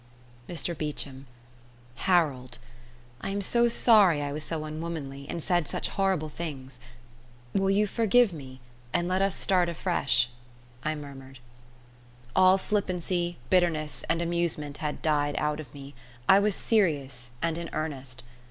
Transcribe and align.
"Mr 0.49 0.75
Beecham, 0.75 1.27
Harold, 1.93 2.57
I 3.21 3.29
am 3.29 3.39
so 3.39 3.67
sorry 3.67 4.19
I 4.19 4.31
was 4.33 4.43
so 4.43 4.65
unwomanly, 4.65 5.27
and 5.29 5.43
said 5.43 5.67
such 5.67 5.89
horrible 5.89 6.27
things. 6.27 6.79
Will 7.53 7.69
you 7.69 7.85
forgive 7.85 8.33
me, 8.33 8.61
and 8.93 9.07
let 9.07 9.21
us 9.21 9.35
start 9.35 9.69
afresh?" 9.69 10.29
I 10.83 10.95
murmured. 10.95 11.37
All 12.35 12.57
flippancy, 12.57 13.37
bitterness, 13.51 14.03
and 14.09 14.23
amusement 14.23 14.77
had 14.77 15.03
died 15.03 15.35
out 15.37 15.59
of 15.59 15.71
me; 15.71 15.93
I 16.27 16.39
was 16.39 16.55
serious 16.55 17.29
and 17.39 17.55
in 17.59 17.69
earnest. 17.71 18.23